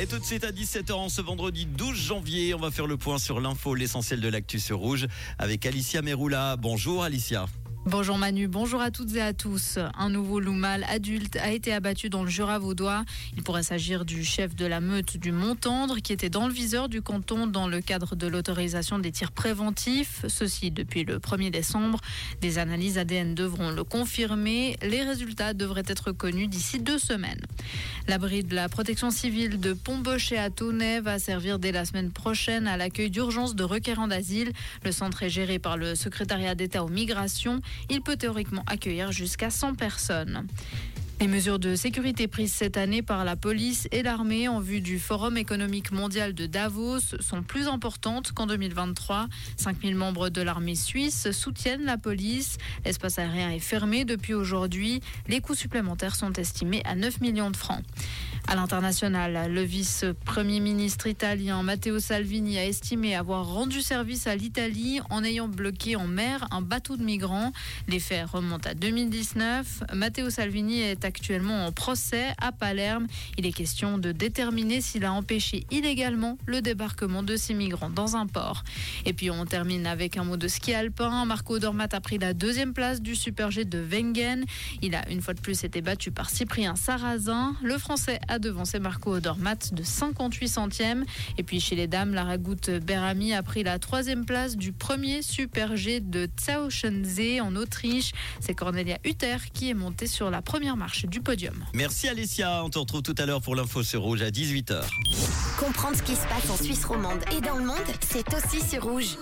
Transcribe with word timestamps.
Et 0.00 0.06
tout 0.06 0.20
de 0.20 0.24
suite 0.24 0.44
à 0.44 0.52
17h 0.52 0.92
en 0.92 1.08
ce 1.08 1.20
vendredi 1.20 1.66
12 1.66 1.96
janvier, 1.96 2.54
on 2.54 2.60
va 2.60 2.70
faire 2.70 2.86
le 2.86 2.96
point 2.96 3.18
sur 3.18 3.40
l'info, 3.40 3.74
l'essentiel 3.74 4.20
de 4.20 4.28
l'actu 4.28 4.60
sur 4.60 4.78
rouge 4.78 5.08
avec 5.40 5.66
Alicia 5.66 6.02
Meroula. 6.02 6.54
Bonjour 6.56 7.02
Alicia. 7.02 7.46
Bonjour 7.86 8.18
Manu, 8.18 8.48
bonjour 8.48 8.82
à 8.82 8.90
toutes 8.90 9.14
et 9.14 9.22
à 9.22 9.32
tous. 9.32 9.78
Un 9.96 10.10
nouveau 10.10 10.40
loup 10.40 10.52
mâle 10.52 10.84
adulte 10.90 11.36
a 11.36 11.52
été 11.52 11.72
abattu 11.72 12.10
dans 12.10 12.22
le 12.22 12.28
Jura 12.28 12.58
vaudois. 12.58 13.04
Il 13.34 13.42
pourrait 13.42 13.62
s'agir 13.62 14.04
du 14.04 14.24
chef 14.24 14.54
de 14.54 14.66
la 14.66 14.80
meute 14.80 15.16
du 15.16 15.32
Montendre 15.32 15.96
qui 16.00 16.12
était 16.12 16.28
dans 16.28 16.46
le 16.46 16.52
viseur 16.52 16.90
du 16.90 17.00
canton 17.00 17.46
dans 17.46 17.66
le 17.66 17.80
cadre 17.80 18.14
de 18.14 18.26
l'autorisation 18.26 18.98
des 18.98 19.10
tirs 19.10 19.32
préventifs. 19.32 20.26
Ceci 20.28 20.70
depuis 20.70 21.04
le 21.04 21.18
1er 21.18 21.50
décembre. 21.50 22.00
Des 22.42 22.58
analyses 22.58 22.98
ADN 22.98 23.34
devront 23.34 23.70
le 23.70 23.84
confirmer. 23.84 24.76
Les 24.82 25.02
résultats 25.02 25.54
devraient 25.54 25.82
être 25.86 26.12
connus 26.12 26.48
d'ici 26.48 26.80
deux 26.80 26.98
semaines. 26.98 27.40
L'abri 28.06 28.44
de 28.44 28.54
la 28.54 28.68
protection 28.68 29.10
civile 29.10 29.60
de 29.60 29.72
Pontboche 29.72 30.32
et 30.32 30.38
à 30.38 30.50
Tonnet 30.50 31.00
va 31.00 31.18
servir 31.18 31.58
dès 31.58 31.72
la 31.72 31.86
semaine 31.86 32.10
prochaine 32.10 32.66
à 32.66 32.76
l'accueil 32.76 33.10
d'urgence 33.10 33.54
de 33.54 33.64
requérants 33.64 34.08
d'asile. 34.08 34.52
Le 34.84 34.92
centre 34.92 35.22
est 35.22 35.30
géré 35.30 35.58
par 35.58 35.78
le 35.78 35.94
secrétariat 35.94 36.54
d'État 36.54 36.84
aux 36.84 36.88
migrations. 36.88 37.62
Il 37.90 38.02
peut 38.02 38.16
théoriquement 38.16 38.64
accueillir 38.66 39.12
jusqu'à 39.12 39.50
100 39.50 39.74
personnes. 39.74 40.46
Les 41.20 41.26
mesures 41.26 41.58
de 41.58 41.74
sécurité 41.74 42.28
prises 42.28 42.52
cette 42.52 42.76
année 42.76 43.02
par 43.02 43.24
la 43.24 43.34
police 43.34 43.88
et 43.90 44.04
l'armée 44.04 44.46
en 44.46 44.60
vue 44.60 44.80
du 44.80 45.00
Forum 45.00 45.36
économique 45.36 45.90
mondial 45.90 46.32
de 46.32 46.46
Davos 46.46 47.00
sont 47.18 47.42
plus 47.42 47.66
importantes 47.66 48.30
qu'en 48.30 48.46
2023. 48.46 49.26
5000 49.56 49.96
membres 49.96 50.28
de 50.28 50.42
l'armée 50.42 50.76
suisse 50.76 51.32
soutiennent 51.32 51.84
la 51.84 51.98
police. 51.98 52.56
L'espace 52.84 53.18
aérien 53.18 53.50
est 53.50 53.58
fermé 53.58 54.04
depuis 54.04 54.32
aujourd'hui. 54.32 55.00
Les 55.26 55.40
coûts 55.40 55.56
supplémentaires 55.56 56.14
sont 56.14 56.32
estimés 56.34 56.82
à 56.84 56.94
9 56.94 57.20
millions 57.20 57.50
de 57.50 57.56
francs. 57.56 57.82
À 58.50 58.54
l'international, 58.54 59.52
le 59.52 59.60
vice-premier 59.60 60.60
ministre 60.60 61.06
italien 61.06 61.62
Matteo 61.62 61.98
Salvini 61.98 62.56
a 62.56 62.64
estimé 62.64 63.14
avoir 63.14 63.46
rendu 63.46 63.82
service 63.82 64.26
à 64.26 64.36
l'Italie 64.36 65.00
en 65.10 65.22
ayant 65.22 65.48
bloqué 65.48 65.96
en 65.96 66.06
mer 66.06 66.48
un 66.50 66.62
bateau 66.62 66.96
de 66.96 67.02
migrants. 67.02 67.52
Les 67.88 68.00
faits 68.00 68.26
remontent 68.26 68.70
à 68.70 68.72
2019. 68.72 69.82
Matteo 69.92 70.30
Salvini 70.30 70.80
est 70.80 71.04
actuellement 71.04 71.66
en 71.66 71.72
procès 71.72 72.28
à 72.40 72.50
Palerme. 72.50 73.06
Il 73.36 73.44
est 73.44 73.52
question 73.52 73.98
de 73.98 74.12
déterminer 74.12 74.80
s'il 74.80 75.04
a 75.04 75.12
empêché 75.12 75.66
illégalement 75.70 76.38
le 76.46 76.62
débarquement 76.62 77.22
de 77.22 77.36
ces 77.36 77.52
migrants 77.52 77.90
dans 77.90 78.16
un 78.16 78.26
port. 78.26 78.64
Et 79.04 79.12
puis 79.12 79.30
on 79.30 79.44
termine 79.44 79.86
avec 79.86 80.16
un 80.16 80.24
mot 80.24 80.38
de 80.38 80.48
ski 80.48 80.72
alpin. 80.72 81.26
Marco 81.26 81.58
Dormat 81.58 81.88
a 81.92 82.00
pris 82.00 82.16
la 82.16 82.32
deuxième 82.32 82.72
place 82.72 83.02
du 83.02 83.14
Super 83.14 83.50
G 83.50 83.66
de 83.66 83.78
Wengen. 83.78 84.46
Il 84.80 84.94
a 84.94 85.06
une 85.10 85.20
fois 85.20 85.34
de 85.34 85.40
plus 85.42 85.64
été 85.64 85.82
battu 85.82 86.10
par 86.10 86.30
Cyprien 86.30 86.76
Sarrazin. 86.76 87.54
Le 87.62 87.76
Français 87.76 88.20
a 88.26 88.37
devancé 88.38 88.78
Marco 88.78 89.14
Odermatt 89.14 89.72
de 89.74 89.82
58 89.82 90.48
centièmes. 90.48 91.04
Et 91.36 91.42
puis 91.42 91.60
chez 91.60 91.76
les 91.76 91.86
dames, 91.86 92.14
la 92.14 92.24
ragoute 92.24 92.70
Berami 92.70 93.34
a 93.34 93.42
pris 93.42 93.62
la 93.62 93.78
troisième 93.78 94.24
place 94.24 94.56
du 94.56 94.72
premier 94.72 95.22
Super 95.22 95.76
G 95.76 96.00
de 96.00 96.28
Zhao 96.38 96.68
en 97.42 97.56
Autriche. 97.56 98.12
C'est 98.40 98.54
Cornelia 98.54 98.98
Hutter 99.04 99.36
qui 99.52 99.70
est 99.70 99.74
montée 99.74 100.06
sur 100.06 100.30
la 100.30 100.42
première 100.42 100.76
marche 100.76 101.06
du 101.06 101.20
podium. 101.20 101.64
Merci 101.74 102.08
Alessia, 102.08 102.64
on 102.64 102.70
te 102.70 102.78
retrouve 102.78 103.02
tout 103.02 103.14
à 103.18 103.26
l'heure 103.26 103.42
pour 103.42 103.54
l'info 103.54 103.82
sur 103.82 104.02
Rouge 104.02 104.22
à 104.22 104.30
18h. 104.30 104.82
Comprendre 105.58 105.96
ce 105.96 106.02
qui 106.02 106.14
se 106.14 106.26
passe 106.26 106.50
en 106.50 106.56
Suisse 106.62 106.84
romande 106.84 107.20
et 107.36 107.40
dans 107.40 107.56
le 107.56 107.64
monde, 107.64 107.76
c'est 108.00 108.26
aussi 108.34 108.66
sur 108.68 108.84
Rouge. 108.84 109.16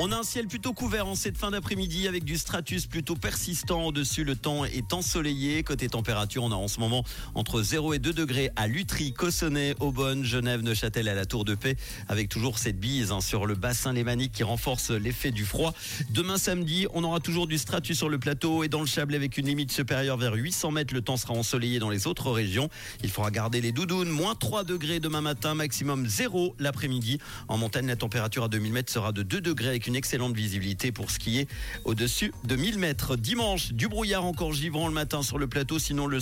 On 0.00 0.12
a 0.12 0.16
un 0.16 0.22
ciel 0.22 0.46
plutôt 0.46 0.74
couvert 0.74 1.08
en 1.08 1.16
cette 1.16 1.36
fin 1.36 1.50
d'après-midi 1.50 2.06
avec 2.06 2.22
du 2.22 2.38
stratus 2.38 2.86
plutôt 2.86 3.16
persistant 3.16 3.86
au-dessus. 3.86 4.22
Le 4.22 4.36
temps 4.36 4.64
est 4.64 4.92
ensoleillé. 4.92 5.64
Côté 5.64 5.88
température, 5.88 6.44
on 6.44 6.52
a 6.52 6.54
en 6.54 6.68
ce 6.68 6.78
moment 6.78 7.02
entre 7.34 7.62
0 7.62 7.94
et 7.94 7.98
2 7.98 8.12
degrés 8.12 8.52
à 8.54 8.68
Lutry, 8.68 9.12
Cossonay, 9.12 9.74
Aubonne, 9.80 10.22
Genève, 10.22 10.62
Neuchâtel 10.62 11.08
à 11.08 11.14
la 11.14 11.26
Tour 11.26 11.44
de 11.44 11.56
Paix 11.56 11.74
avec 12.06 12.28
toujours 12.28 12.58
cette 12.60 12.78
bise 12.78 13.10
hein, 13.10 13.20
sur 13.20 13.44
le 13.44 13.56
bassin 13.56 13.92
lémanique 13.92 14.30
qui 14.30 14.44
renforce 14.44 14.92
l'effet 14.92 15.32
du 15.32 15.44
froid. 15.44 15.74
Demain 16.10 16.38
samedi, 16.38 16.86
on 16.94 17.02
aura 17.02 17.18
toujours 17.18 17.48
du 17.48 17.58
stratus 17.58 17.98
sur 17.98 18.08
le 18.08 18.20
plateau 18.20 18.62
et 18.62 18.68
dans 18.68 18.80
le 18.80 18.86
Chablais 18.86 19.16
avec 19.16 19.36
une 19.36 19.46
limite 19.46 19.72
supérieure 19.72 20.16
vers 20.16 20.34
800 20.34 20.70
mètres. 20.70 20.94
Le 20.94 21.00
temps 21.00 21.16
sera 21.16 21.34
ensoleillé 21.34 21.80
dans 21.80 21.90
les 21.90 22.06
autres 22.06 22.30
régions. 22.30 22.68
Il 23.02 23.10
faudra 23.10 23.32
garder 23.32 23.60
les 23.60 23.72
doudounes. 23.72 24.10
Moins 24.10 24.36
3 24.36 24.62
degrés 24.62 25.00
demain 25.00 25.22
matin, 25.22 25.56
maximum 25.56 26.06
0 26.06 26.54
l'après-midi. 26.60 27.18
En 27.48 27.58
montagne, 27.58 27.88
la 27.88 27.96
température 27.96 28.44
à 28.44 28.48
2000 28.48 28.72
mètres 28.72 28.92
sera 28.92 29.10
de 29.10 29.24
2 29.24 29.40
degrés 29.40 29.70
une 29.88 29.96
excellente 29.96 30.36
visibilité 30.36 30.92
pour 30.92 31.10
skier 31.10 31.48
au-dessus 31.84 32.32
de 32.44 32.56
1000 32.56 32.78
mètres. 32.78 33.16
Dimanche, 33.16 33.72
du 33.72 33.88
brouillard 33.88 34.24
encore 34.24 34.52
givrant 34.52 34.86
le 34.86 34.92
matin 34.92 35.22
sur 35.22 35.38
le 35.38 35.46
plateau, 35.46 35.78
sinon 35.78 36.06
le, 36.06 36.20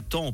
temps 0.00 0.32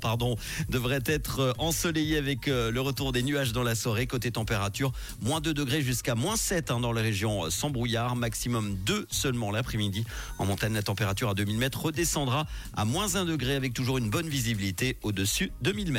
devrait 0.69 1.03
être 1.07 1.41
euh, 1.41 1.53
ensoleillé 1.59 2.19
avec 2.19 2.47
euh, 2.47 2.71
le 2.71 2.81
retour 2.83 3.13
des 3.13 3.23
nuages 3.23 3.53
dans 3.53 3.63
la 3.63 3.75
soirée. 3.75 4.07
Côté 4.07 4.31
température, 4.31 4.93
moins 5.23 5.41
2 5.41 5.55
degrés 5.55 5.81
jusqu'à 5.81 6.15
moins 6.15 6.37
7 6.37 6.71
hein, 6.71 6.81
dans 6.81 6.93
les 6.93 7.01
régions 7.01 7.49
sans 7.51 7.71
brouillard, 7.71 8.17
maximum 8.17 8.77
2 8.85 9.07
seulement 9.11 9.51
l'après-midi. 9.51 10.05
En 10.39 10.45
montagne, 10.45 10.75
la 10.75 10.83
température 10.83 11.31
à 11.31 11.35
2000 11.35 11.57
mètres 11.57 11.81
redescendra 11.83 12.47
à 12.77 12.85
moins 12.85 13.17
1 13.17 13.25
degré 13.25 13.55
avec 13.55 13.73
toujours 13.73 13.97
une 13.97 14.11
bonne 14.11 14.29
visibilité 14.29 14.99
au-dessus 15.03 15.53
de 15.63 15.73
1000 15.73 15.85
mètres. 15.87 15.93